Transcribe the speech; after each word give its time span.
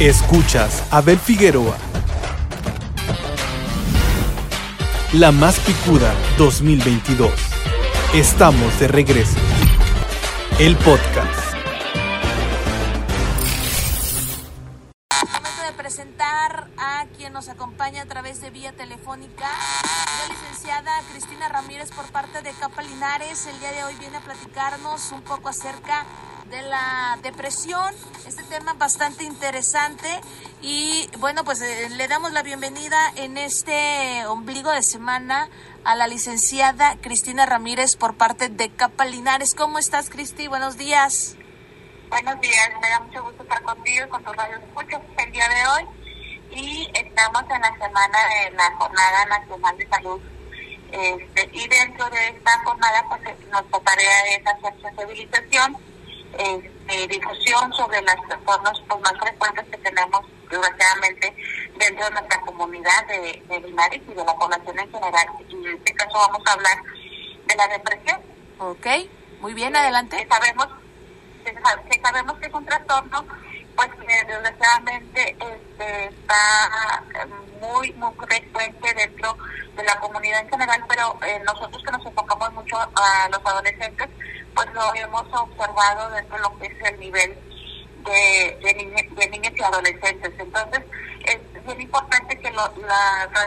Escuchas 0.00 0.84
Abel 0.92 1.18
Figueroa. 1.18 1.76
La 5.14 5.32
más 5.32 5.58
picuda 5.58 6.14
2022. 6.36 7.32
Estamos 8.14 8.78
de 8.78 8.86
regreso. 8.86 9.36
El 10.60 10.76
podcast. 10.76 11.52
Momento 15.32 15.62
de 15.66 15.72
presentar 15.76 16.68
a 16.78 17.04
quien 17.16 17.32
nos 17.32 17.48
acompaña 17.48 18.02
a 18.02 18.06
través 18.06 18.40
de 18.40 18.50
vía 18.50 18.70
telefónica, 18.70 19.48
la 19.48 20.32
licenciada 20.32 20.92
Cristina 21.10 21.48
Ramírez 21.48 21.90
por 21.90 22.04
parte 22.12 22.40
de 22.42 22.52
Capa 22.52 22.82
Linares. 22.82 23.48
El 23.48 23.58
día 23.58 23.72
de 23.72 23.82
hoy 23.82 23.94
viene 23.98 24.18
a 24.18 24.20
platicarnos 24.20 25.10
un 25.10 25.22
poco 25.22 25.48
acerca 25.48 26.06
la 26.50 27.18
depresión, 27.22 27.94
este 28.26 28.42
tema 28.44 28.72
bastante 28.72 29.24
interesante 29.24 30.08
y 30.62 31.08
bueno, 31.18 31.44
pues 31.44 31.60
eh, 31.60 31.88
le 31.90 32.08
damos 32.08 32.32
la 32.32 32.42
bienvenida 32.42 32.96
en 33.16 33.36
este 33.36 34.26
ombligo 34.26 34.70
de 34.70 34.82
semana 34.82 35.48
a 35.84 35.94
la 35.94 36.06
licenciada 36.06 36.96
Cristina 37.00 37.44
Ramírez 37.44 37.96
por 37.96 38.16
parte 38.16 38.48
de 38.48 38.70
Capa 38.70 39.04
Linares. 39.04 39.54
¿Cómo 39.54 39.78
estás, 39.78 40.08
Cristi? 40.08 40.48
Buenos 40.48 40.78
días. 40.78 41.36
Buenos 42.08 42.40
días, 42.40 42.70
me 42.80 42.88
da 42.88 43.00
mucho 43.00 43.22
gusto 43.22 43.42
estar 43.42 43.62
contigo 43.62 44.08
con 44.08 44.24
tu 44.24 44.32
radio 44.32 44.56
escuchas 44.56 45.02
el 45.18 45.32
día 45.32 45.48
de 45.48 45.66
hoy 45.66 45.84
y 46.50 46.90
estamos 46.94 47.42
en 47.42 47.60
la 47.60 47.72
semana 47.72 48.18
de 48.28 48.50
la 48.52 48.74
Jornada 48.76 49.26
Nacional 49.26 49.76
de 49.76 49.88
Salud 49.88 50.20
este, 50.90 51.50
y 51.52 51.68
dentro 51.68 52.08
de 52.08 52.28
esta 52.28 52.58
jornada 52.64 53.04
pues 53.10 53.20
nuestra 53.50 53.80
tarea 53.80 54.36
es 54.36 54.46
hacer 54.46 54.74
sensibilización 54.80 55.87
este, 56.32 57.06
difusión 57.08 57.72
sobre 57.72 58.02
las 58.02 58.16
formas 58.44 58.80
pues, 58.88 59.00
más 59.00 59.18
frecuentes 59.18 59.66
que 59.70 59.78
tenemos 59.78 60.26
desgraciadamente 60.50 61.34
dentro 61.78 62.04
de 62.04 62.10
nuestra 62.10 62.40
comunidad 62.40 63.06
de, 63.06 63.42
de 63.48 63.60
Linares 63.60 64.02
y 64.08 64.14
de 64.14 64.24
la 64.24 64.34
población 64.36 64.78
en 64.78 64.90
general. 64.90 65.26
Y 65.48 65.54
en 65.54 65.76
este 65.76 65.94
caso 65.94 66.18
vamos 66.18 66.42
a 66.46 66.52
hablar 66.52 66.78
de 67.46 67.56
la 67.56 67.68
depresión. 67.68 68.20
Ok, 68.58 68.86
muy 69.40 69.54
bien, 69.54 69.76
adelante. 69.76 70.16
Que 70.16 70.26
sabemos, 70.26 70.68
que 71.44 72.00
sabemos 72.00 72.38
que 72.38 72.46
es 72.46 72.54
un 72.54 72.66
trastorno 72.66 73.24
pues 73.78 73.90
que 73.94 74.24
desgraciadamente 74.26 75.36
este, 75.38 76.06
está 76.06 77.04
muy, 77.60 77.92
muy 77.92 78.12
frecuente 78.26 78.94
dentro 78.94 79.38
de 79.76 79.84
la 79.84 80.00
comunidad 80.00 80.40
en 80.40 80.50
general, 80.50 80.84
pero 80.88 81.16
eh, 81.24 81.40
nosotros 81.46 81.80
que 81.84 81.92
nos 81.92 82.04
enfocamos 82.04 82.52
mucho 82.54 82.76
a 82.76 83.28
los 83.30 83.40
adolescentes, 83.46 84.08
pues 84.58 84.74
lo 84.74 84.92
hemos 84.96 85.24
observado 85.32 86.10
dentro 86.10 86.36
de 86.36 86.42
lo 86.42 86.58
que 86.58 86.66
es 86.66 86.92
el 86.92 86.98
nivel 86.98 87.38
de, 88.04 88.58
de, 88.60 89.08
de 89.12 89.30
niños 89.30 89.52
y 89.56 89.62
adolescentes. 89.62 90.32
Entonces, 90.36 90.82
es 91.26 91.64
bien 91.64 91.80
importante 91.80 92.36
que 92.40 92.50
los 92.50 92.70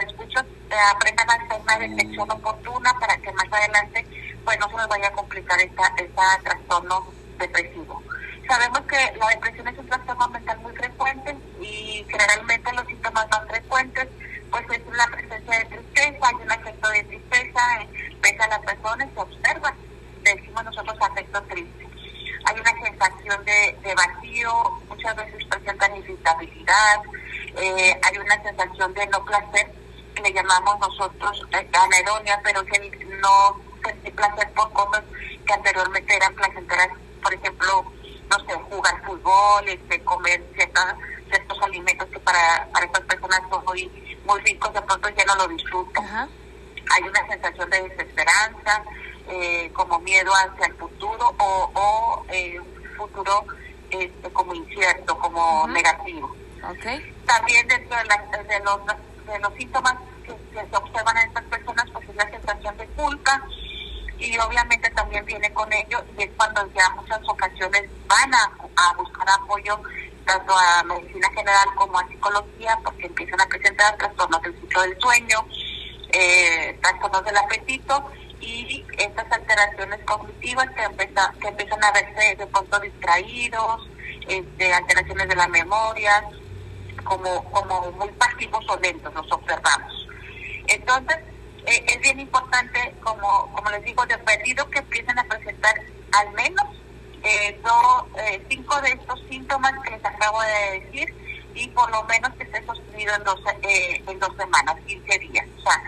escuchos 0.08 0.42
eh, 0.70 0.74
aprendan 0.90 1.28
a 1.28 1.34
hacer 1.34 1.60
una 1.60 1.78
detección 1.78 2.30
oportuna 2.30 2.94
para 2.98 3.18
que 3.18 3.30
más 3.32 3.44
adelante 3.52 4.06
pues 4.42 4.58
no 4.58 4.70
se 4.70 4.76
les 4.78 4.88
vaya 4.88 5.08
a 5.08 5.12
complicar 5.12 5.60
esta, 5.60 5.92
esta 5.98 6.22
trastorno 6.42 7.06
depresivo. 7.38 8.02
Sabemos 8.48 8.80
que 8.82 9.12
la 9.18 9.28
depresión 9.28 9.68
es 9.68 9.78
un 9.78 9.88
trastorno 9.88 10.28
mental 10.30 10.58
muy 10.60 10.72
frecuente 10.74 11.36
y 11.60 12.06
generalmente 12.08 12.72
los 12.72 12.86
síntomas 12.86 13.28
más 13.30 13.46
frecuentes 13.48 14.08
pues 14.50 14.64
es 14.70 14.96
la 14.96 15.06
presencia 15.08 15.58
de 15.58 15.64
tristeza, 15.66 16.26
hay 16.26 16.34
un 16.36 16.52
afecto 16.52 16.88
de 16.88 17.04
tristeza, 17.04 17.60
eh, 17.82 18.16
pesa 18.22 18.44
a 18.44 18.48
la 18.48 18.60
persona 18.62 19.04
y 19.04 19.14
se 19.14 19.20
observa 19.20 19.74
decimos 20.22 20.64
nosotros 20.64 20.96
afecto 21.00 21.42
triste. 21.42 21.88
Hay 22.44 22.58
una 22.58 22.72
sensación 22.82 23.44
de, 23.44 23.78
de 23.82 23.94
vacío, 23.94 24.52
muchas 24.88 25.14
veces 25.16 25.44
presentan 25.46 25.96
irritabilidad, 25.96 27.00
eh, 27.62 28.00
hay 28.02 28.18
una 28.18 28.42
sensación 28.42 28.92
de 28.94 29.06
no 29.06 29.24
placer, 29.24 29.72
que 30.14 30.22
le 30.22 30.32
llamamos 30.32 30.78
nosotros 30.80 31.46
eh, 31.52 31.68
anedonia, 31.72 32.40
pero 32.42 32.64
que 32.66 32.78
no 33.20 33.60
sentir 33.84 34.14
placer 34.14 34.50
por 34.52 34.72
cosas 34.72 35.04
que 35.46 35.52
anteriormente 35.52 36.14
eran 36.14 36.34
placenteras, 36.34 36.88
por 37.22 37.32
ejemplo, 37.32 37.84
no 38.30 38.38
sé, 38.40 38.54
jugar 38.68 39.04
fútbol, 39.04 39.68
este, 39.68 40.02
comer 40.02 40.42
ciertas, 40.54 40.96
ciertos 41.28 41.62
alimentos 41.62 42.08
que 42.08 42.18
para, 42.18 42.68
para 42.72 42.86
estas 42.86 43.02
personas 43.02 43.40
son 43.48 43.64
muy, 43.64 44.20
muy 44.26 44.40
ricos, 44.40 44.72
de 44.72 44.82
pronto 44.82 45.08
ya 45.10 45.24
no 45.24 45.36
lo 45.36 45.48
disfrutan. 45.48 46.28
Hay 46.94 47.02
una 47.02 47.26
sensación 47.28 47.70
de 47.70 47.88
desesperanza, 47.88 48.84
eh, 49.28 49.70
como 49.72 50.00
miedo 50.00 50.32
hacia 50.34 50.66
el 50.66 50.74
futuro 50.74 51.32
o, 51.38 51.70
o 51.74 52.26
eh, 52.28 52.58
un 52.58 52.96
futuro 52.96 53.46
este, 53.90 54.30
como 54.32 54.52
incierto, 54.52 55.16
como 55.16 55.66
negativo. 55.68 56.34
Okay. 56.70 57.11
También 57.36 57.66
dentro 57.66 57.96
de, 57.96 58.04
la, 58.04 58.16
de, 58.42 58.60
los, 58.60 58.80
de 59.26 59.38
los 59.38 59.54
síntomas 59.54 59.94
que, 60.22 60.36
se 60.52 60.76
observan 60.76 61.16
en 61.16 61.28
estas 61.28 61.44
personas, 61.44 61.86
pues 61.90 62.06
es 62.06 62.14
la 62.14 62.28
sensación 62.28 62.76
de 62.76 62.86
culpa 62.88 63.42
y 64.18 64.38
obviamente 64.38 64.90
también 64.90 65.24
viene 65.24 65.50
con 65.54 65.72
ello 65.72 66.04
y 66.18 66.24
es 66.24 66.30
cuando 66.36 66.70
ya 66.74 66.90
muchas 66.90 67.20
ocasiones 67.26 67.84
van 68.06 68.34
a, 68.34 68.52
a 68.76 68.94
buscar 68.98 69.26
apoyo 69.30 69.80
tanto 70.26 70.52
a 70.52 70.82
medicina 70.84 71.26
general 71.30 71.68
como 71.74 71.98
a 71.98 72.06
psicología 72.06 72.78
porque 72.84 73.06
empiezan 73.06 73.40
a 73.40 73.46
presentar 73.46 73.96
trastornos 73.96 74.42
del 74.42 74.60
ciclo 74.60 74.82
del 74.82 75.00
sueño, 75.00 75.46
eh, 76.12 76.78
trastornos 76.82 77.24
del 77.24 77.36
apetito 77.38 78.12
y 78.40 78.84
estas 78.98 79.32
alteraciones 79.32 80.00
cognitivas 80.04 80.68
que, 80.72 80.82
empieza, 80.82 81.32
que 81.40 81.48
empiezan 81.48 81.82
a 81.82 81.92
verse 81.92 82.36
de 82.36 82.46
pronto 82.46 82.78
distraídos, 82.78 83.88
este, 84.28 84.74
alteraciones 84.74 85.28
de 85.28 85.36
la 85.36 85.48
memoria, 85.48 86.28
como, 87.04 87.44
como 87.50 87.92
muy 87.92 88.08
pasivos 88.12 88.64
o 88.68 88.76
lentos, 88.78 89.12
los 89.14 89.30
observamos. 89.32 90.08
Entonces, 90.68 91.16
eh, 91.66 91.84
es 91.86 92.00
bien 92.00 92.20
importante, 92.20 92.94
como, 93.02 93.52
como 93.52 93.70
les 93.70 93.84
digo, 93.84 94.04
de 94.06 94.18
perdido 94.18 94.68
que 94.70 94.78
empiecen 94.78 95.18
a 95.18 95.24
presentar 95.24 95.74
al 96.12 96.30
menos 96.32 96.66
eh, 97.22 97.60
dos, 97.62 98.04
eh, 98.18 98.44
cinco 98.48 98.80
de 98.80 98.90
estos 98.90 99.20
síntomas 99.28 99.72
que 99.84 99.90
les 99.90 100.04
acabo 100.04 100.40
de 100.42 100.80
decir 100.80 101.14
y 101.54 101.68
por 101.68 101.90
lo 101.90 102.02
menos 102.04 102.32
que 102.34 102.44
esté 102.44 102.64
sostenido 102.64 103.14
en 103.14 103.24
dos, 103.24 103.40
eh, 103.62 104.02
en 104.06 104.18
dos 104.18 104.34
semanas, 104.36 104.76
15 104.86 105.18
días. 105.18 105.46
O 105.58 105.62
sea, 105.62 105.82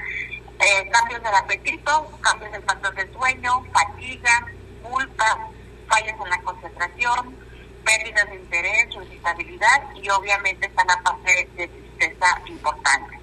eh, 0.60 0.88
cambios 0.90 1.22
del 1.22 1.34
apetito, 1.34 2.10
cambios 2.20 2.52
del 2.52 2.62
patrón 2.62 2.94
del 2.94 3.12
sueño, 3.12 3.64
fatiga, 3.72 4.46
culpa, 4.82 5.48
fallas 5.88 6.14
en 6.22 6.30
la 6.30 6.42
concentración, 6.42 7.36
pérdidas 7.84 8.28
de 8.30 8.36
interés, 8.36 8.86
irritabilidad 8.94 9.82
y 9.94 10.08
obviamente 10.10 10.66
está 10.66 10.84
la 10.84 11.00
parte 11.02 11.48
de 11.56 11.68
tristeza 11.68 12.40
importante. 12.46 13.18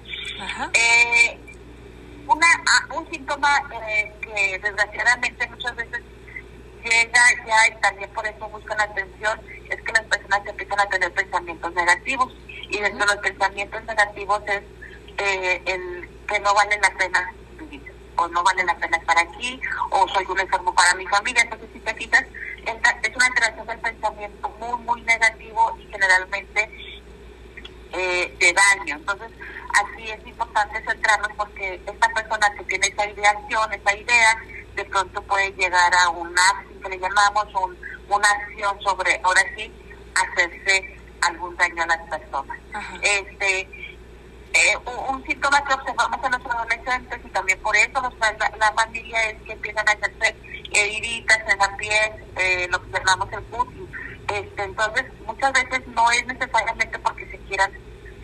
Eh, 0.72 1.38
una, 2.26 2.46
un 2.94 3.10
síntoma 3.10 3.62
eh, 3.88 4.12
que 4.20 4.58
desgraciadamente 4.58 5.46
muchas 5.48 5.76
veces 5.76 6.02
llega 6.82 7.22
ya 7.46 7.68
y 7.68 7.80
también 7.80 8.10
por 8.10 8.26
eso 8.26 8.48
buscan 8.48 8.80
atención 8.80 9.40
es 9.70 9.80
que 9.82 9.92
las 9.92 10.02
personas 10.04 10.40
empiezan 10.46 10.80
a 10.80 10.86
tener 10.86 11.12
pensamientos 11.12 11.72
negativos 11.74 12.32
y 12.68 12.80
dentro 12.80 13.06
de 13.06 13.14
los 13.14 13.22
pensamientos 13.22 13.84
negativos 13.84 14.42
es 14.46 14.62
eh, 15.18 15.62
el 15.66 16.08
que 16.26 16.40
no 16.40 16.54
vale 16.54 16.78
la 16.80 16.90
pena 16.94 17.32
vivir, 17.58 17.94
o 18.16 18.28
no 18.28 18.42
vale 18.42 18.64
la 18.64 18.76
pena 18.76 18.96
estar 18.96 19.18
aquí, 19.18 19.60
o 19.90 20.08
soy 20.08 20.24
un 20.28 20.40
enfermo 20.40 20.74
para 20.74 20.94
mi 20.94 21.06
familia. 21.06 21.42
Entonces, 21.42 21.68
si 21.72 21.80
te 21.80 21.94
fijas, 21.94 22.24
es 22.64 23.16
una 23.16 23.26
alteración 23.26 23.66
del 23.66 23.78
pensamiento 23.78 24.48
muy, 24.60 24.78
muy 24.82 25.02
negativo 25.02 25.76
y 25.78 25.86
generalmente 25.90 26.70
eh, 27.92 28.36
de 28.38 28.52
daño. 28.52 28.96
Entonces, 28.96 29.30
así 29.74 30.10
es 30.10 30.26
importante 30.26 30.82
centrarnos 30.84 31.30
porque 31.36 31.80
esta 31.86 32.08
persona 32.08 32.52
que 32.54 32.64
tiene 32.64 32.86
esa 32.88 33.06
ideación, 33.06 33.72
esa 33.72 33.96
idea, 33.96 34.42
de 34.74 34.84
pronto 34.86 35.22
puede 35.22 35.52
llegar 35.52 35.92
a 35.94 36.08
una, 36.10 36.64
que 36.82 36.88
le 36.88 36.98
llamamos 36.98 37.46
un, 37.54 37.78
una 38.08 38.28
acción 38.30 38.80
sobre, 38.82 39.20
ahora 39.22 39.42
sí, 39.56 39.72
hacerse 40.14 40.98
algún 41.20 41.56
daño 41.56 41.82
a 41.82 41.86
las 41.86 42.08
personas. 42.08 42.58
Ajá. 42.72 42.96
Este 43.02 43.68
eh, 44.54 44.76
un, 44.84 45.14
un, 45.14 45.26
síntoma 45.26 45.64
que 45.64 45.72
observamos 45.72 46.20
en 46.24 46.32
los 46.32 46.54
adolescentes 46.54 47.20
y 47.24 47.28
también 47.28 47.58
por 47.60 47.74
eso 47.74 48.02
los, 48.02 48.18
la, 48.18 48.52
la, 48.58 48.72
familia 48.72 49.30
es 49.30 49.40
que 49.42 49.52
empiezan 49.52 49.88
a 49.88 49.92
hacerse 49.92 50.36
heridas 50.74 51.38
en 51.48 51.58
la 51.58 51.76
piel, 51.76 52.24
eh, 52.36 52.68
lo 52.70 52.82
que 52.82 52.90
llamamos 52.98 53.32
el 53.32 53.42
pussy. 53.44 53.88
Este, 54.28 54.62
entonces, 54.62 55.04
muchas 55.26 55.52
veces 55.52 55.86
no 55.88 56.10
es 56.10 56.26
necesariamente 56.26 56.98
porque 57.00 57.26
se 57.30 57.38
quieran 57.38 57.72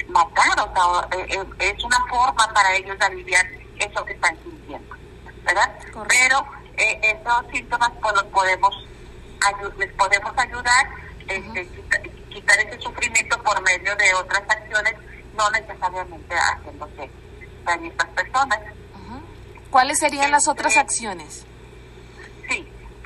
matar, 0.08 0.58
o 0.60 0.72
sea, 0.72 1.18
eh, 1.18 1.44
es 1.58 1.84
una 1.84 2.04
forma 2.06 2.52
para 2.54 2.74
ellos 2.74 2.98
de 2.98 3.04
aliviar 3.04 3.46
eso 3.78 4.04
que 4.04 4.12
están 4.14 4.36
sintiendo, 4.42 4.96
¿verdad? 5.44 5.74
Correcto. 5.92 6.06
Pero 6.08 6.46
eh, 6.76 7.00
esos 7.02 7.52
síntomas 7.52 7.90
pues 8.00 8.14
los 8.14 8.24
podemos 8.24 8.74
les 9.78 9.92
podemos 9.92 10.32
ayudar, 10.36 10.86
este, 11.28 11.62
uh 11.62 11.88
-huh. 11.88 12.28
quitar 12.28 12.58
ese 12.58 12.80
sufrimiento 12.80 13.40
por 13.42 13.60
medio 13.62 13.94
de 13.96 14.14
otras 14.14 14.42
acciones 14.48 14.94
no 15.36 15.48
necesariamente 15.50 16.34
haciéndose 16.34 17.10
daño 17.64 17.84
a 17.84 17.88
estas 17.88 18.08
personas. 18.08 18.58
Uh 18.94 18.98
-huh. 18.98 19.70
¿Cuáles 19.70 19.98
serían 20.00 20.24
este, 20.24 20.32
las 20.32 20.48
otras 20.48 20.76
acciones? 20.76 21.46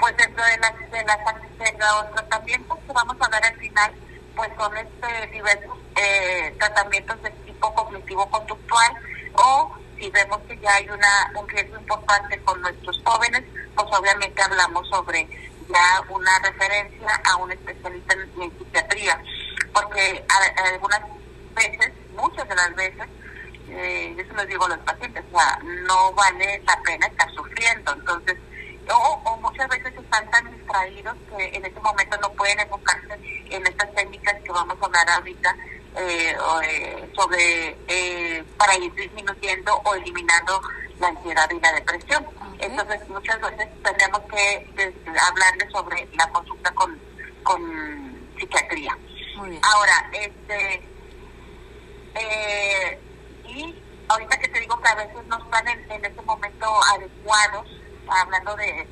Pues 0.02 0.16
dentro 0.16 0.44
de 0.44 0.58
las 0.58 0.76
de, 0.90 1.04
las, 1.04 1.18
de 1.58 1.78
los 1.78 2.14
tratamientos 2.16 2.76
que 2.84 2.92
vamos 2.92 3.16
a 3.20 3.28
ver 3.28 3.44
al 3.44 3.56
final 3.56 3.92
pues 4.34 4.50
son 4.58 4.76
este, 4.76 5.26
diversos 5.28 5.78
eh, 5.94 6.52
tratamientos 6.58 7.22
de 7.22 7.30
tipo 7.30 7.72
cognitivo-conductual 7.72 8.96
o 9.34 9.76
si 9.96 10.10
vemos 10.10 10.40
que 10.48 10.58
ya 10.58 10.74
hay 10.74 10.88
una, 10.88 11.32
un 11.36 11.48
riesgo 11.48 11.78
importante 11.78 12.36
con 12.40 12.60
nuestros 12.62 13.00
jóvenes, 13.04 13.44
pues 13.76 13.86
obviamente 13.92 14.42
hablamos 14.42 14.88
sobre 14.88 15.28
ya 15.68 16.02
una 16.08 16.36
referencia 16.40 17.20
a 17.22 17.36
un 17.36 17.52
especialista 17.52 18.14
en, 18.14 18.58
psiquiatría, 18.58 19.22
porque 19.72 20.24
algunas 20.72 21.02
veces, 21.54 21.92
muchas 22.16 22.48
de 22.48 22.56
las 22.56 22.74
veces, 22.74 23.06
eh, 23.68 24.16
yo 24.18 24.36
se 24.36 24.46
digo 24.46 24.64
a 24.64 24.70
los 24.70 24.78
pacientes, 24.78 25.22
o 25.32 25.38
sea, 25.38 25.60
no 25.62 26.12
vale 26.14 26.60
la 26.66 26.76
pena 26.82 27.06
estar 27.06 27.30
sufriendo, 27.30 27.92
entonces, 27.92 28.36
distraídos 30.72 31.16
que 31.28 31.56
en 31.56 31.64
ese 31.64 31.80
momento 31.80 32.16
no 32.18 32.32
pueden 32.32 32.58
enfocarse 32.60 33.18
en 33.50 33.66
estas 33.66 33.94
técnicas 33.94 34.34
que 34.42 34.50
vamos 34.50 34.76
a 34.80 34.86
hablar 34.86 35.10
ahorita 35.10 35.56
eh, 35.96 36.36
eh, 36.64 37.12
sobre 37.14 37.76
eh, 37.88 38.44
para 38.56 38.76
ir 38.78 38.92
disminuyendo 38.94 39.74
o 39.84 39.94
eliminando 39.94 40.62
la 40.98 41.08
ansiedad 41.08 41.48
y 41.50 41.60
la 41.60 41.72
depresión. 41.72 42.26
Entonces 42.58 43.08
muchas 43.08 43.40
veces 43.40 43.68
tenemos 43.82 44.20
que 44.30 44.94
hablarle 45.20 45.70
sobre 45.70 46.08
la 46.14 46.26
consulta 46.30 46.70
con, 46.72 46.98
con 47.42 48.28
psiquiatría. 48.38 48.96
Ahora, 49.62 50.10
este 50.12 50.88
eh, 52.14 52.98
y 53.48 53.74
ahorita 54.08 54.38
que 54.38 54.48
te 54.48 54.60
digo 54.60 54.80
que 54.80 54.88
a 54.88 54.94
veces 54.94 55.26
no 55.26 55.38
están 55.38 55.68
en, 55.68 55.90
en 55.90 56.04
ese 56.04 56.22
momento 56.22 56.66
adecuados, 56.94 57.68
hablando 58.08 58.54
de, 58.56 58.86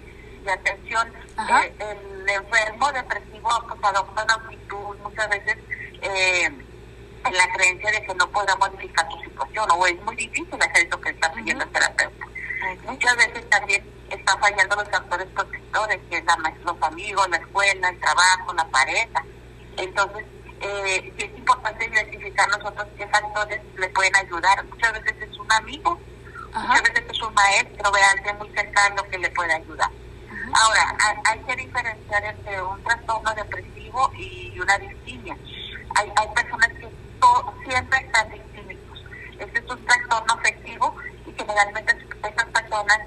atención, 0.49 1.13
eh, 1.51 1.75
el 1.79 2.29
enfermo 2.29 2.93
depresivo 2.93 3.51
pues 3.69 3.81
adopta 3.83 4.25
una 4.25 4.35
actitud 4.35 4.97
muchas 5.03 5.29
veces 5.29 5.57
eh, 6.03 6.45
en 7.25 7.35
la 7.35 7.53
creencia 7.53 7.91
de 7.91 8.07
que 8.07 8.15
no 8.15 8.31
podrá 8.31 8.57
modificar 8.57 9.07
su 9.11 9.19
situación 9.21 9.71
o 9.71 9.87
es 9.87 10.01
muy 10.03 10.17
difícil 10.17 10.55
hacer 10.61 10.87
eso 10.87 11.01
que 11.01 11.11
está 11.11 11.33
pidiendo 11.33 11.65
el 11.65 11.71
terapeuta. 11.71 12.27
Muchas 12.85 13.17
veces 13.17 13.49
también 13.51 13.85
están 14.11 14.39
fallando 14.39 14.77
los 14.77 14.89
factores 14.91 15.27
protectores, 15.29 15.99
que 16.11 16.17
es 16.19 16.25
los 16.65 16.83
amigos, 16.83 17.29
la 17.31 17.37
escuela, 17.37 17.89
el 17.89 18.01
trabajo, 18.01 18.53
la 18.55 18.67
pareja. 18.69 19.25
Entonces, 19.77 20.27
eh, 20.61 21.13
es 21.17 21.39
importante 21.39 21.87
identificar 21.87 22.49
nosotros 22.49 22.87
qué 22.97 23.07
factores 23.07 23.61
le 23.77 23.89
pueden 23.91 24.15
ayudar. 24.17 24.65
Muchas 24.65 24.93
veces 24.93 25.17
es 25.21 25.39
un 25.39 25.51
amigo, 25.53 25.99
muchas 26.55 26.83
veces 26.83 27.05
es 27.09 27.23
un 27.23 27.35
maestro, 27.35 27.93
ve 27.93 28.01
alguien 28.03 28.39
muy 28.39 28.51
cercano 28.51 29.03
que 29.05 29.19
le 29.19 29.31
puede 29.31 29.55
ayudar. 29.55 29.91
Ahora, 30.53 30.97
hay, 31.25 31.39
que 31.41 31.57
diferenciar 31.57 32.25
entre 32.25 32.63
un 32.63 32.83
trastorno 32.83 33.35
depresivo 33.35 34.11
y 34.17 34.59
una 34.59 34.79
distimia. 34.79 35.37
Hay, 35.97 36.29
personas 36.35 36.69
que 36.69 36.89
siempre 37.69 37.99
están 38.01 38.31
distímicos. 38.31 39.05
Este 39.39 39.59
es 39.59 39.71
un 39.71 39.85
trastorno 39.85 40.35
afectivo 40.35 40.95
y 41.27 41.33
generalmente 41.33 41.97
esas 42.23 42.45
personas 42.47 42.99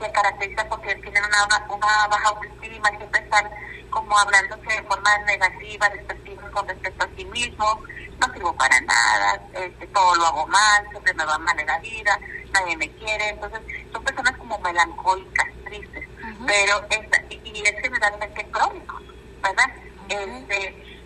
se 0.00 0.12
caracterizan 0.12 0.68
porque 0.68 0.94
tienen 0.96 1.22
una, 1.24 1.66
una 1.68 2.06
baja 2.08 2.28
autoestima, 2.28 2.88
siempre 2.90 3.20
están 3.20 3.50
como 3.90 4.18
hablándose 4.18 4.66
de 4.66 4.82
forma 4.82 5.18
negativa, 5.18 5.88
despectiva 5.90 6.50
con 6.50 6.66
respecto 6.66 7.04
a 7.04 7.08
sí 7.16 7.24
mismo, 7.26 7.82
no 8.18 8.32
sirvo 8.32 8.56
para 8.56 8.80
nada, 8.80 9.40
este, 9.52 9.86
todo 9.88 10.16
lo 10.16 10.26
hago 10.26 10.46
mal, 10.46 10.88
siempre 10.90 11.14
me 11.14 11.24
va 11.24 11.38
mal 11.38 11.58
en 11.60 11.66
la 11.66 11.78
vida, 11.78 12.18
nadie 12.52 12.76
me 12.76 12.90
quiere, 12.92 13.28
entonces 13.28 13.60
son 13.92 14.02
personas 14.02 14.36
como 14.38 14.58
melancólicas, 14.58 15.46
tristes, 15.64 16.01
pero 16.46 16.84
esta, 16.90 17.22
y, 17.30 17.62
es 17.64 17.74
generalmente 17.80 18.46
crónico, 18.50 19.00
¿verdad? 19.42 19.70
Este, 20.08 21.02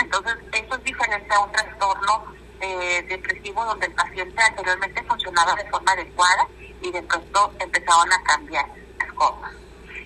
entonces 0.00 0.34
eso 0.52 0.74
es 0.76 0.84
diferente 0.84 1.34
a 1.34 1.40
un 1.40 1.52
trastorno 1.52 2.34
eh, 2.60 3.04
depresivo 3.08 3.64
donde 3.64 3.86
el 3.86 3.92
paciente 3.92 4.40
anteriormente 4.42 5.02
funcionaba 5.04 5.54
de 5.54 5.68
forma 5.70 5.92
adecuada 5.92 6.46
y 6.80 6.90
de 6.90 7.02
pronto 7.02 7.52
empezaban 7.58 8.12
a 8.12 8.22
cambiar 8.22 8.66
las 8.98 9.12
cosas. 9.12 9.52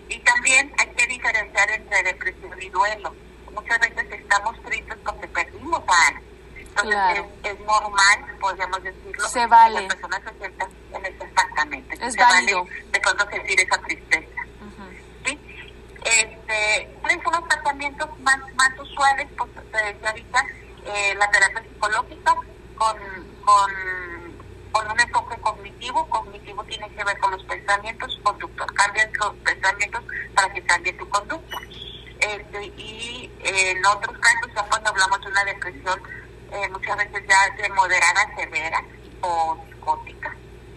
Y 0.08 0.18
también 0.20 0.72
hay 0.78 0.86
que 0.88 1.06
diferenciar 1.06 1.70
entre 1.70 2.02
depresión 2.02 2.62
y 2.62 2.68
duelo. 2.70 3.14
Muchas 3.52 3.80
veces 3.80 4.06
estamos 4.10 4.62
tristes 4.62 4.96
porque 5.04 5.26
perdimos 5.28 5.82
a 5.86 6.06
alguien. 6.08 6.36
Entonces 6.56 7.24
es, 7.42 7.60
normal, 7.60 8.36
podríamos 8.38 8.82
decirlo, 8.82 9.28
se 9.28 9.46
vale. 9.46 9.76
que 9.76 9.82
la 9.82 9.88
persona 9.88 10.20
se 10.20 10.38
sienta 10.38 10.68
en 10.92 11.06
exactamente. 11.06 11.94
Es 11.94 12.12
se 12.12 12.20
válido. 12.20 12.64
vale 12.64 12.84
de 12.92 13.00
pronto 13.00 13.30
sentir 13.30 13.60
esa 13.60 13.78
tristeza. 13.78 14.25
Este, 16.06 16.96
¿Cuáles 17.00 17.22
son 17.22 17.32
los 17.32 17.48
tratamientos 17.48 18.20
más, 18.20 18.38
más 18.54 18.80
usuales? 18.80 19.26
Pues 19.36 19.50
te 19.54 19.84
decía 19.84 20.10
ahorita, 20.10 20.46
eh, 20.86 21.14
la 21.16 21.30
terapia 21.30 21.62
psicológica 21.62 22.34
con, 22.76 22.96
con 23.44 24.26
con 24.76 24.90
un 24.90 25.00
enfoque 25.00 25.36
cognitivo. 25.40 26.06
Cognitivo 26.10 26.62
tiene 26.64 26.88
que 26.90 27.04
ver 27.04 27.18
con 27.18 27.30
los 27.30 27.42
pensamientos, 27.44 28.20
conductos. 28.22 28.66
Cambian 28.72 29.10
los 29.14 29.34
pensamientos 29.36 30.04
para 30.34 30.52
que 30.52 30.62
cambie 30.62 30.92
tu 30.92 31.08
conducta. 31.08 31.58
Este, 32.20 32.66
y 32.76 33.30
en 33.40 33.86
otros 33.86 34.18
casos, 34.18 34.50
ya 34.54 34.62
cuando 34.64 34.90
hablamos 34.90 35.20
de 35.20 35.28
una 35.28 35.44
depresión, 35.44 36.02
eh, 36.52 36.68
muchas 36.70 36.96
veces 36.96 37.22
ya 37.28 37.62
de 37.62 37.68
moderada 37.70 38.36
severa 38.36 38.84
o 39.22 39.64
psicótica, 39.66 40.34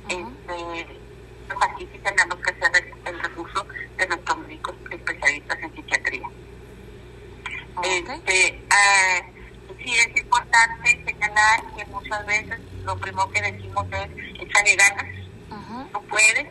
este, 0.07 0.99
pues 1.47 1.59
aquí 1.61 1.89
sí 1.91 1.99
tenemos 1.99 2.35
que 2.37 2.51
hacer 2.51 2.93
el 3.05 3.19
recurso 3.21 3.65
de 3.97 4.07
nuestros 4.07 4.37
médicos 4.39 4.75
especialistas 5.29 5.59
en 5.61 5.75
psiquiatría. 5.75 6.27
Este, 7.83 8.47
eh, 8.47 9.33
sí 9.83 9.95
es 9.95 10.21
importante 10.21 11.03
señalar 11.05 11.61
que 11.75 11.85
muchas 11.85 12.25
veces 12.25 12.59
lo 12.83 12.97
primero 12.97 13.29
que 13.31 13.41
decimos 13.41 13.85
es 13.91 14.41
échale 14.41 14.75
ganas, 14.75 15.05
no 15.93 16.01
puedes 16.01 16.47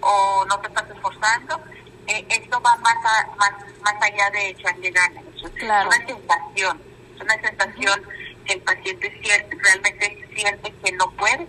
o 0.00 0.44
no 0.46 0.58
te 0.60 0.68
estás 0.68 0.88
esforzando. 0.90 1.60
Eh, 2.06 2.26
esto 2.30 2.60
va 2.60 2.76
más, 2.76 2.96
más, 3.38 3.52
más 3.82 3.94
allá 4.00 4.30
de 4.30 4.48
echarle 4.48 4.90
ganas. 4.90 5.24
Es 5.36 5.62
una 5.62 6.06
sensación, 6.06 6.80
es 7.14 7.20
una 7.20 7.40
sensación 7.40 8.02
que 8.46 8.54
el 8.54 8.60
paciente 8.62 9.20
siente, 9.22 9.56
realmente 9.62 10.28
siente 10.34 10.74
que 10.82 10.92
no 10.92 11.10
puede 11.12 11.46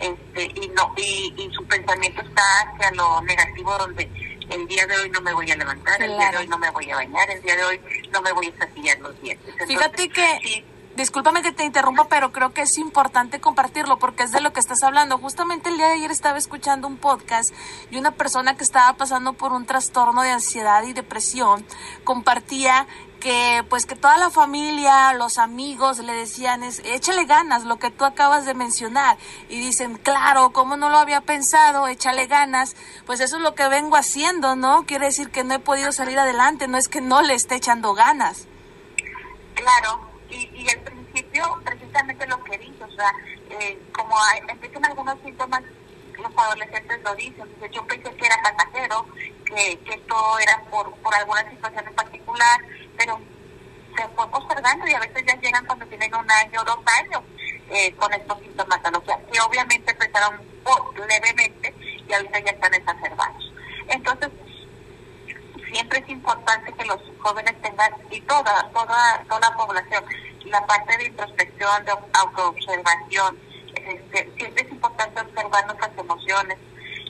este, 0.00 0.44
y, 0.44 0.68
no, 0.68 0.94
y, 0.96 1.50
su 1.52 1.66
pensamiento 1.66 2.22
está 2.22 2.42
hacia 2.60 2.92
lo 2.92 3.20
negativo 3.22 3.76
donde 3.78 4.08
el 4.50 4.66
día 4.66 4.86
de 4.86 4.96
hoy 4.96 5.10
no 5.10 5.20
me 5.20 5.32
voy 5.32 5.50
a 5.50 5.56
levantar, 5.56 6.00
el 6.02 6.16
día 6.16 6.30
de 6.30 6.38
hoy 6.38 6.48
no 6.48 6.58
me 6.58 6.70
voy 6.70 6.90
a 6.90 6.96
bañar, 6.96 7.30
el 7.30 7.42
día 7.42 7.56
de 7.56 7.64
hoy 7.64 7.80
no 8.10 8.22
me 8.22 8.32
voy 8.32 8.48
a 8.48 8.64
cepillar 8.64 8.98
los 9.00 9.20
dientes. 9.20 9.54
Fíjate 9.66 10.08
que 10.08 10.64
discúlpame 10.98 11.42
que 11.42 11.52
te 11.52 11.64
interrumpa, 11.64 12.08
pero 12.08 12.32
creo 12.32 12.52
que 12.52 12.62
es 12.62 12.76
importante 12.76 13.40
compartirlo 13.40 13.98
porque 13.98 14.24
es 14.24 14.32
de 14.32 14.40
lo 14.40 14.52
que 14.52 14.60
estás 14.60 14.82
hablando. 14.82 15.16
Justamente 15.16 15.70
el 15.70 15.76
día 15.76 15.86
de 15.86 15.94
ayer 15.94 16.10
estaba 16.10 16.36
escuchando 16.36 16.88
un 16.88 16.96
podcast 16.96 17.54
y 17.90 17.98
una 17.98 18.10
persona 18.10 18.56
que 18.56 18.64
estaba 18.64 18.96
pasando 18.96 19.32
por 19.34 19.52
un 19.52 19.64
trastorno 19.64 20.22
de 20.22 20.30
ansiedad 20.30 20.82
y 20.82 20.92
depresión 20.92 21.64
compartía 22.02 22.88
que 23.20 23.64
pues 23.68 23.86
que 23.86 23.96
toda 23.96 24.16
la 24.18 24.30
familia, 24.30 25.12
los 25.14 25.38
amigos 25.38 25.98
le 25.98 26.12
decían 26.12 26.62
es 26.62 26.80
échale 26.84 27.24
ganas, 27.24 27.64
lo 27.64 27.78
que 27.78 27.90
tú 27.90 28.04
acabas 28.04 28.46
de 28.46 28.54
mencionar 28.54 29.16
y 29.48 29.58
dicen, 29.58 29.96
"Claro, 29.96 30.50
como 30.50 30.76
no 30.76 30.88
lo 30.88 30.98
había 30.98 31.20
pensado, 31.20 31.88
échale 31.88 32.26
ganas." 32.26 32.76
Pues 33.06 33.20
eso 33.20 33.36
es 33.36 33.42
lo 33.42 33.54
que 33.54 33.68
vengo 33.68 33.96
haciendo, 33.96 34.56
¿no? 34.56 34.84
Quiere 34.86 35.06
decir 35.06 35.30
que 35.30 35.44
no 35.44 35.54
he 35.54 35.58
podido 35.58 35.92
salir 35.92 36.18
adelante, 36.18 36.68
no 36.68 36.78
es 36.78 36.88
que 36.88 37.00
no 37.00 37.22
le 37.22 37.34
esté 37.34 37.56
echando 37.56 37.94
ganas. 37.94 38.46
Claro, 39.54 40.08
y, 40.30 40.50
y 40.54 40.68
al 40.68 40.80
principio, 40.80 41.60
precisamente 41.64 42.26
lo 42.26 42.42
que 42.44 42.58
dice, 42.58 42.84
o 42.84 42.90
sea, 42.92 43.12
eh, 43.50 43.82
como 43.92 44.14
empiezan 44.48 44.84
algunos 44.84 45.18
síntomas, 45.24 45.62
los 46.16 46.32
adolescentes 46.36 47.00
lo 47.02 47.14
dicen. 47.14 47.46
yo 47.72 47.86
pensé 47.86 48.14
que 48.14 48.26
era 48.26 48.36
pasajero, 48.42 49.06
que, 49.44 49.78
que 49.78 49.94
esto 49.94 50.38
era 50.40 50.62
por, 50.70 50.92
por 50.96 51.14
alguna 51.14 51.48
situación 51.50 51.86
en 51.86 51.94
particular, 51.94 52.60
pero 52.98 53.18
se 53.96 54.08
fue 54.08 54.30
postergando 54.30 54.86
y 54.86 54.94
a 54.94 55.00
veces 55.00 55.24
ya 55.26 55.40
llegan 55.40 55.64
cuando 55.64 55.86
tienen 55.86 56.14
un 56.14 56.30
año 56.30 56.60
o 56.60 56.64
dos 56.64 56.78
años 57.00 57.22
eh, 57.70 57.94
con 57.94 58.12
estos 58.12 58.38
síntomas, 58.40 58.80
que 59.32 59.40
obviamente 59.40 59.92
empezaron 59.92 60.40
levemente 61.08 61.74
y 62.06 62.12
ahorita 62.12 62.40
ya 62.40 62.50
están 62.50 62.74
exacerbados. 62.74 63.52
Entonces, 63.88 64.30
siempre 65.72 65.98
es 66.00 66.08
importante 66.08 66.72
que 66.72 66.84
los 66.84 67.00
jóvenes 67.20 67.54
tengan, 67.62 67.92
y 68.10 68.20
toda, 68.22 68.68
toda, 68.72 69.24
toda 69.28 69.40
la 69.40 69.56
población, 69.56 70.04
la 70.44 70.66
parte 70.66 70.96
de 70.96 71.06
introspección, 71.06 71.84
de 71.84 71.92
autoobservación, 72.12 73.38
este, 73.74 74.30
siempre 74.36 74.64
es 74.64 74.70
importante 74.70 75.20
observar 75.20 75.66
nuestras 75.66 75.96
emociones, 75.96 76.58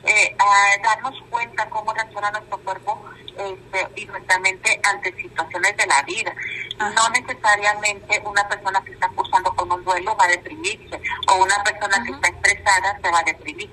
eh, 0.04 0.36
darnos 0.82 1.14
cuenta 1.30 1.68
cómo 1.70 1.92
reacciona 1.92 2.30
nuestro 2.30 2.58
cuerpo 2.58 3.04
este, 3.26 4.00
y 4.00 4.06
nuestra 4.06 4.38
mente 4.38 4.80
ante 4.84 5.14
situaciones 5.14 5.76
de 5.76 5.86
la 5.86 6.02
vida. 6.02 6.34
No 6.78 7.08
necesariamente 7.10 8.22
una 8.24 8.46
persona 8.48 8.82
que 8.84 8.92
está 8.92 9.08
cursando 9.10 9.54
con 9.54 9.70
un 9.70 9.84
duelo 9.84 10.16
va 10.16 10.24
a 10.24 10.28
deprimirse 10.28 11.00
o 11.28 11.42
una 11.42 11.62
persona 11.64 12.02
que 12.04 12.12
está 12.12 12.28
estresada 12.28 12.98
se 13.02 13.10
va 13.10 13.18
a 13.18 13.24
deprimir, 13.24 13.70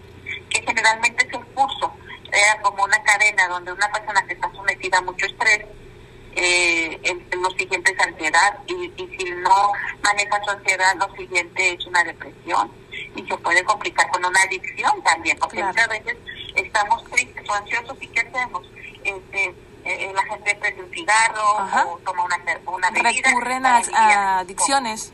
que 0.50 0.62
generalmente 0.62 1.28
es 1.28 1.34
el 1.34 1.46
curso 1.48 1.94
era 2.32 2.62
como 2.62 2.84
una 2.84 3.02
cadena 3.04 3.48
donde 3.48 3.72
una 3.72 3.92
persona 3.92 4.26
que 4.26 4.34
está 4.34 4.52
sometida 4.52 4.98
a 4.98 5.02
mucho 5.02 5.26
estrés 5.26 5.66
eh, 6.36 7.00
en, 7.04 7.42
lo 7.42 7.50
siguiente 7.52 7.94
es 7.94 8.00
ansiedad 8.00 8.60
y, 8.68 8.92
si 8.98 9.32
no 9.32 9.72
maneja 10.04 10.44
su 10.44 10.50
ansiedad, 10.50 10.96
lo 10.98 11.16
siguiente 11.16 11.74
es 11.74 11.86
una 11.86 12.04
depresión 12.04 12.72
y 13.16 13.26
se 13.26 13.38
puede 13.38 13.64
complicar 13.64 14.10
con 14.10 14.26
una 14.26 14.42
adicción 14.42 15.02
también, 15.04 15.38
porque 15.40 15.64
muchas 15.64 15.88
veces 15.88 16.18
estamos 16.56 17.04
tristes 17.06 17.50
o 17.50 17.54
ansiosos 17.54 17.98
y 18.02 18.08
¿qué 18.08 18.22
hacemos? 18.22 18.68
Este, 19.04 19.56
eh, 19.86 20.12
la 20.14 20.24
gente 20.24 20.56
prende 20.56 20.84
un 20.84 20.92
cigarro 20.92 21.92
o 21.92 22.00
toma 22.00 22.24
una, 22.24 22.38
una 22.66 22.92
bebida. 22.92 23.30
Recurren 23.30 23.66
a, 23.66 24.40
adicciones. 24.40 25.14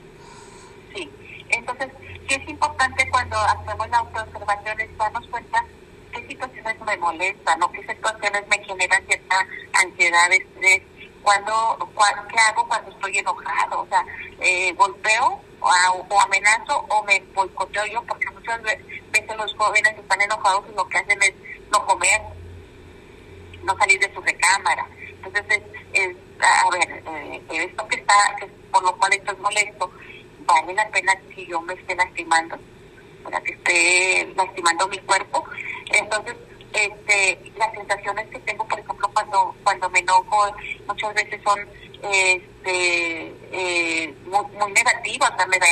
Sí, 0.93 1.10
entonces, 1.50 1.89
¿qué 2.27 2.36
es 2.36 2.50
importante 2.50 3.10
cuando 3.12 3.38
hacemos 3.38 3.89
la 3.89 3.98
autoobservación? 3.98 4.79
Es 4.79 4.98
darnos 4.98 5.27
cuenta 5.27 5.63
qué 6.12 6.27
situaciones 6.27 6.81
me 6.81 6.98
molestan 6.98 7.63
o 7.63 7.72
qué 7.72 7.86
situaciones 7.86 8.48
me 8.48 8.63
generan 8.63 9.05
cierta 9.05 9.48
ansiedad, 9.74 10.31
estrés, 10.31 10.81
cuando, 11.22 11.77
qué 12.29 12.39
hago 12.39 12.67
cuando 12.67 12.91
estoy 12.91 13.17
enojado, 13.20 13.81
o 13.81 13.88
sea, 13.88 14.03
eh, 14.39 14.74
golpeo 14.74 15.41
o, 15.62 16.22
amenazo 16.22 16.86
o 16.89 17.03
me 17.03 17.20
boicoteo 17.34 17.86
yo, 17.86 18.03
porque 18.03 18.30
muchas 18.32 18.62
veces 18.62 19.38
los 19.38 19.56
jóvenes 19.56 19.98
están 19.98 20.22
enojados 20.22 20.65
y 20.72 20.75
lo 20.75 20.88
que 20.88 20.98
hacen 20.98 21.22
es 21.22 21.34
no 21.72 21.86
comer, 21.86 22.22
no 23.63 23.77
salir 23.77 24.00
de 24.00 24.13
su 24.13 24.22
recámara. 24.22 24.88
Entonces, 25.24 25.62
es, 25.94 26.15
a 26.39 26.70
ver, 26.72 27.03
eh, 27.06 27.41
esto 27.50 27.88
que 27.88 27.98
está, 27.98 28.13
que 28.39 28.48
por 28.72 28.84
lo 28.84 28.96
cual 28.98 29.13
estoy 29.13 29.36
molesto, 29.38 29.91
vale 30.46 30.74
la 30.74 30.89
pena 30.89 31.13
si 31.36 31.46
yo 31.46 31.62
me 31.62 31.74
esté 31.74 31.96
lastimando, 31.96 32.58
para 33.24 33.39
que 33.41 33.53
esté 33.53 34.34
lastimando 34.36 34.88
mi 34.88 34.98
cuerpo. 35.00 35.44
Entonces, 35.91 36.36
este, 36.74 37.51
las 37.58 37.72
sensaciones 37.74 38.27
que 38.30 38.39
tengo, 38.39 38.65
por 38.68 38.80
ejemplo, 38.80 39.10
cuando 39.13 39.56
cuando 39.63 39.89
me 39.89 40.00
enojo, 40.00 40.56
muchas 40.88 41.13
veces 41.13 41.41
son 41.44 41.60
este, 42.03 43.36
eh, 43.51 44.15
muy, 44.25 44.72
negativas, 44.72 45.31
o 45.31 45.36
sea, 45.36 45.48
me 45.48 45.60
da 45.60 45.67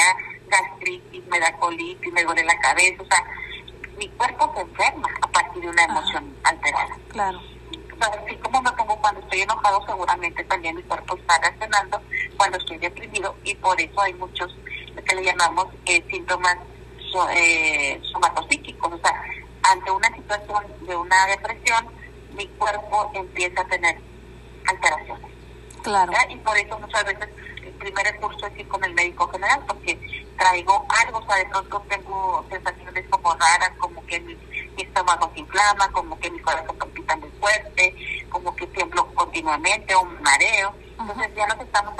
gastritis, 0.47 1.25
me 1.27 1.39
da 1.39 1.51
colitis, 1.57 2.13
me 2.13 2.23
duele 2.23 2.43
la 2.43 2.57
cabeza, 2.59 3.01
o 3.01 3.05
sea, 3.05 3.23
mi 3.97 4.07
cuerpo 4.09 4.51
se 4.55 4.61
enferma 4.61 5.09
a 5.21 5.27
partir 5.27 5.61
de 5.61 5.69
una 5.69 5.83
emoción 5.83 6.35
alterada. 6.43 6.97
Claro. 7.09 7.39
así 7.99 8.35
como 8.37 8.61
me 8.61 8.71
pongo 8.71 8.95
cuando 8.97 9.21
estoy 9.21 9.41
enojado, 9.41 9.85
seguramente 9.85 10.43
también 10.45 10.75
mi 10.75 10.83
cuerpo 10.83 11.15
está 11.17 11.37
reaccionando 11.39 12.01
cuando 12.37 12.57
estoy 12.57 12.77
deprimido 12.77 13.35
y 13.43 13.55
por 13.55 13.79
eso 13.79 14.01
hay 14.01 14.13
muchos 14.13 14.55
lo 14.95 15.03
que 15.03 15.15
le 15.15 15.23
llamamos 15.23 15.67
eh, 15.85 16.03
síntomas 16.09 16.57
eh, 17.35 17.99
somatopsíquicos, 18.11 18.93
o 18.93 18.97
sea, 18.99 19.23
ante 19.63 19.91
una 19.91 20.07
situación 20.15 20.63
de 20.81 20.95
una 20.95 21.25
depresión, 21.27 21.87
mi 22.35 22.47
cuerpo 22.47 23.11
empieza 23.13 23.61
a 23.61 23.65
tener 23.65 23.97
alteraciones. 24.67 25.28
Claro. 25.83 26.11
Y 26.29 26.35
por 26.37 26.57
eso 26.57 26.77
muchas 26.79 27.03
veces 27.05 27.29
el 27.63 27.73
primer 27.73 28.05
recurso 28.05 28.45
es 28.47 28.57
ir 28.57 28.67
con 28.67 28.83
el 28.83 28.93
médico 28.93 29.27
general, 29.29 29.63
porque 29.67 29.99
traigo 30.37 30.85
algo, 30.89 31.19
o 31.19 31.25
sea, 31.25 31.37
de 31.37 31.45
pronto 31.45 31.83
tengo 31.89 32.45
sensaciones 32.49 33.05
como 33.09 33.33
raras, 33.33 33.71
como 33.77 34.05
que 34.05 34.19
mi, 34.21 34.37
estómago 34.77 35.29
se 35.33 35.41
inflama, 35.41 35.91
como 35.91 36.17
que 36.19 36.31
mi 36.31 36.39
corazón 36.39 36.77
palpita 36.77 37.15
muy 37.17 37.29
fuerte, 37.31 37.95
como 38.29 38.55
que 38.55 38.65
tiemblo 38.67 39.07
continuamente 39.13 39.93
o 39.93 40.01
un 40.01 40.21
mareo. 40.21 40.73
Entonces 40.97 41.35
ya 41.35 41.47
nos 41.47 41.59
estamos 41.59 41.93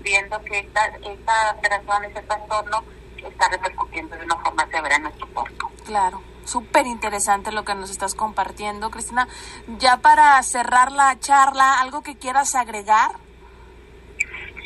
viendo 0.00 0.42
que 0.44 0.60
esta, 0.60 0.86
esta 0.86 1.50
alteración, 1.50 2.04
ese 2.04 2.22
trastorno, 2.22 2.84
está 3.16 3.48
repercutiendo 3.48 4.16
de 4.16 4.24
una 4.24 4.36
forma 4.36 4.66
severa 4.68 4.96
en 4.96 5.02
nuestro 5.02 5.26
cuerpo. 5.28 5.70
Claro 5.84 6.31
súper 6.44 6.86
interesante 6.86 7.52
lo 7.52 7.64
que 7.64 7.74
nos 7.74 7.90
estás 7.90 8.14
compartiendo. 8.14 8.90
Cristina, 8.90 9.28
ya 9.78 9.98
para 9.98 10.42
cerrar 10.42 10.92
la 10.92 11.18
charla, 11.18 11.80
¿algo 11.80 12.02
que 12.02 12.16
quieras 12.16 12.54
agregar? 12.54 13.12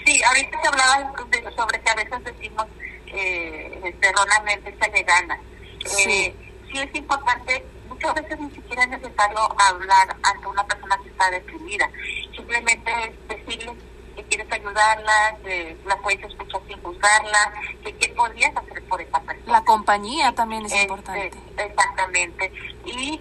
Sí, 0.05 0.23
ahorita 0.23 0.61
se 0.63 0.69
hablaba 0.69 1.13
sobre 1.57 1.81
que 1.81 1.91
a 1.91 1.95
veces 1.95 2.25
decimos 2.25 2.67
eh, 3.07 3.97
erróneamente 4.01 4.77
se 4.81 4.91
le 4.91 5.03
gana. 5.03 5.41
Sí. 5.85 6.11
Eh, 6.11 6.37
sí 6.71 6.79
es 6.79 6.95
importante, 6.95 7.65
muchas 7.89 8.15
veces 8.15 8.39
ni 8.39 8.51
siquiera 8.51 8.85
es 8.85 8.89
necesario 8.91 9.39
hablar 9.61 10.17
ante 10.23 10.47
una 10.47 10.65
persona 10.65 10.99
que 11.03 11.09
está 11.09 11.31
deprimida. 11.31 11.91
Simplemente 12.35 12.93
es 13.05 13.29
decirle 13.29 13.75
que 14.17 14.25
quieres 14.25 14.53
ayudarla, 14.53 15.37
que 15.43 15.77
la 15.87 15.97
puedes 15.99 16.23
escuchar 16.25 16.61
sin 16.67 16.81
juzgarla, 16.83 17.53
que 17.83 17.97
qué 17.97 18.09
podrías 18.11 18.57
hacer 18.57 18.83
por 18.85 19.01
esa 19.01 19.21
persona. 19.21 19.53
La 19.53 19.65
compañía 19.65 20.33
también 20.35 20.67
es 20.67 20.73
este, 20.73 20.83
importante. 20.83 21.46
Exactamente. 21.57 22.53
Y 22.85 23.21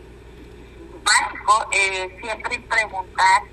básico, 1.03 1.67
eh, 1.71 2.17
siempre 2.21 2.59
preguntar 2.59 3.43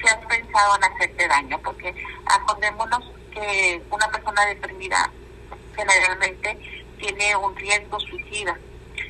si 0.00 0.08
has 0.08 0.26
pensado 0.26 0.76
en 0.76 0.84
hacerte 0.84 1.28
daño, 1.28 1.60
porque 1.62 1.94
acordémonos 2.26 3.04
que 3.32 3.82
una 3.90 4.08
persona 4.10 4.46
deprimida 4.46 5.10
generalmente 5.74 6.58
tiene 6.98 7.36
un 7.36 7.54
riesgo 7.56 8.00
suicida. 8.00 8.58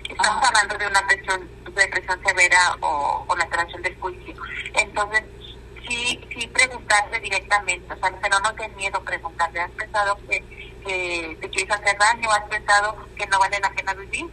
Estamos 0.09 0.42
ah. 0.45 0.49
hablando 0.49 0.78
de 0.78 0.87
una 0.87 1.02
depresión, 1.02 1.49
depresión 1.75 2.23
severa 2.25 2.76
o, 2.80 3.25
o 3.26 3.37
la 3.37 3.47
traición 3.49 3.83
del 3.83 3.97
juicio. 3.99 4.35
Entonces, 4.75 5.25
sí, 5.88 6.21
sí 6.35 6.47
preguntarle 6.49 7.21
directamente, 7.21 7.92
o 7.92 7.97
sea, 7.97 8.12
pero 8.21 8.40
no 8.40 8.54
ten 8.54 8.75
miedo 8.76 9.00
preguntarle, 9.02 9.61
¿has 9.61 9.71
pensado 9.73 10.16
que, 10.28 10.40
que 10.85 11.38
te 11.40 11.50
quieres 11.50 11.75
hacer 11.75 11.97
daño? 11.99 12.30
¿Has 12.30 12.49
pensado 12.49 12.97
que 13.16 13.26
no 13.26 13.38
vale 13.38 13.59
la 13.61 13.71
pena 13.71 13.95
vivir? 13.95 14.26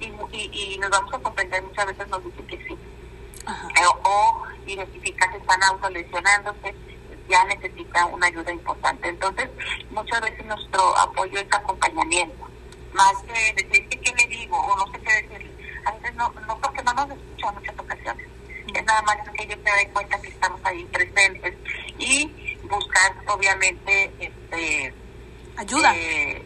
Y, 0.00 0.50
y, 0.52 0.78
nos 0.78 0.90
vamos 0.90 1.12
a 1.12 1.18
comprender, 1.18 1.62
muchas 1.62 1.86
veces 1.86 2.08
nos 2.08 2.24
dicen 2.24 2.46
que 2.46 2.56
sí. 2.58 2.78
Eh, 3.46 3.86
o, 4.04 4.42
identificar 4.66 5.30
que 5.30 5.38
están 5.38 5.62
autolesionándose, 5.62 6.74
ya 7.28 7.44
necesita 7.44 8.06
una 8.06 8.26
ayuda 8.26 8.52
importante. 8.52 9.08
Entonces, 9.08 9.48
muchas 9.90 10.20
veces 10.20 10.44
nuestro 10.46 10.96
apoyo 10.98 11.38
es 11.40 11.46
acompañamiento, 11.52 12.48
más 12.92 13.14
que 13.22 13.62
decir 13.62 13.88
qué 13.88 14.14
le 14.16 14.26
digo 14.26 14.56
o 14.56 14.76
no 14.76 14.92
sé 14.92 15.00
qué 15.00 15.22
decirle. 15.22 15.50
A 15.84 15.92
veces 15.92 16.14
no, 16.14 16.32
no 16.46 16.58
porque 16.58 16.82
no 16.82 16.92
nos 16.92 17.10
escuchan 17.10 17.54
muchas 17.54 17.78
ocasiones 17.78 18.28
es 18.74 18.84
nada 18.84 19.02
más 19.02 19.16
que 19.36 19.46
yo 19.46 19.58
te 19.58 19.70
doy 19.70 19.86
cuenta 19.92 20.20
que 20.20 20.28
estamos 20.28 20.60
ahí 20.64 20.84
presentes 20.86 21.54
y 21.98 22.56
buscar 22.64 23.14
obviamente 23.26 24.12
este 24.18 24.94
ayuda 25.56 25.96
eh, 25.96 26.44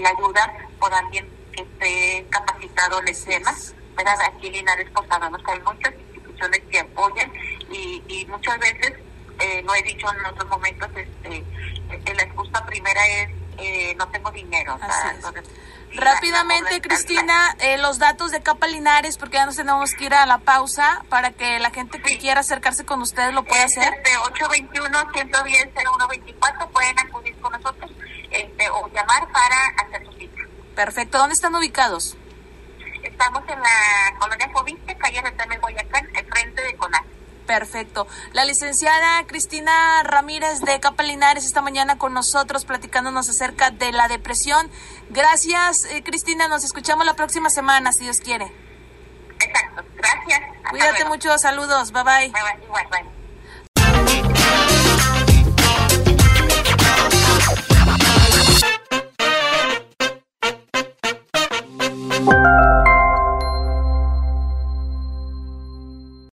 la 0.00 0.08
ayuda 0.08 0.52
por 0.78 0.92
alguien 0.92 1.28
que 1.54 1.62
esté 1.62 2.26
capacitado 2.30 3.00
en 3.00 3.08
el 3.08 3.24
tema 3.24 3.54
¿verdad? 3.96 4.16
aquí 4.26 4.48
en 4.48 4.52
Linares 4.54 4.88
pues 4.92 5.08
sabemos 5.08 5.42
que 5.42 5.52
hay 5.52 5.60
muchas 5.60 5.94
instituciones 5.94 6.60
que 6.70 6.80
apoyan 6.80 7.32
y, 7.70 8.02
y 8.08 8.26
muchas 8.26 8.58
veces 8.58 8.92
eh, 9.40 9.62
lo 9.64 9.74
he 9.74 9.82
dicho 9.82 10.06
en 10.12 10.26
otros 10.26 10.48
momentos 10.48 10.88
este 10.94 11.36
eh, 11.36 12.14
la 12.14 12.22
excusa 12.22 12.64
primera 12.66 13.06
es 13.06 13.30
eh, 13.58 13.94
no 13.96 14.08
tengo 14.08 14.30
dinero 14.30 14.78
entonces 15.14 15.44
Rápidamente, 15.96 16.80
Cristina, 16.80 17.54
eh, 17.60 17.78
los 17.78 18.00
datos 18.00 18.32
de 18.32 18.42
Capa 18.42 18.66
Linares, 18.66 19.16
porque 19.16 19.36
ya 19.36 19.46
nos 19.46 19.54
tenemos 19.56 19.94
que 19.94 20.06
ir 20.06 20.14
a 20.14 20.26
la 20.26 20.38
pausa 20.38 21.04
para 21.08 21.30
que 21.30 21.60
la 21.60 21.70
gente 21.70 22.02
que 22.02 22.18
quiera 22.18 22.40
acercarse 22.40 22.84
con 22.84 23.00
ustedes 23.00 23.32
lo 23.32 23.44
pueda 23.44 23.62
hacer. 23.64 23.94
Este 23.94 24.10
821-110-0124 24.18 26.68
pueden 26.70 26.98
acudir 26.98 27.36
con 27.36 27.52
nosotros 27.52 27.92
este, 28.30 28.68
o 28.70 28.88
llamar 28.88 29.30
para 29.30 29.68
hacer 29.84 30.04
su 30.04 30.10
cita. 30.12 30.13
Perfecto. 30.74 31.18
¿Dónde 31.18 31.34
están 31.34 31.54
ubicados? 31.54 32.16
Estamos 33.02 33.42
en 33.48 33.60
la 33.60 34.18
colonia 34.18 34.48
Fobiste, 34.52 34.96
calle 34.96 35.20
Retame, 35.20 35.58
Guayacán, 35.58 36.08
frente 36.30 36.62
de 36.62 36.76
CONAC. 36.76 37.04
Perfecto. 37.46 38.06
La 38.32 38.44
licenciada 38.44 39.24
Cristina 39.26 40.02
Ramírez 40.02 40.60
de 40.60 40.80
Capelinares 40.80 41.44
esta 41.44 41.60
mañana 41.60 41.98
con 41.98 42.14
nosotros 42.14 42.64
platicándonos 42.64 43.28
acerca 43.28 43.70
de 43.70 43.92
la 43.92 44.08
depresión. 44.08 44.70
Gracias, 45.10 45.84
eh, 45.84 46.02
Cristina. 46.02 46.48
Nos 46.48 46.64
escuchamos 46.64 47.04
la 47.04 47.14
próxima 47.14 47.50
semana, 47.50 47.92
si 47.92 48.04
Dios 48.04 48.20
quiere. 48.20 48.50
Exacto. 49.38 49.84
Gracias. 49.96 50.40
Cuídate 50.70 51.04
mucho. 51.04 51.36
Saludos. 51.38 51.92
Bye 51.92 52.02
bye. 52.04 52.28
Bye 52.30 52.42
bye. 52.72 52.86
bye. 52.90 53.13